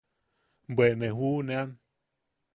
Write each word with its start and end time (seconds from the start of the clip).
Bwe 0.75 0.87
ne 0.99 1.07
juʼunean. 1.17 1.69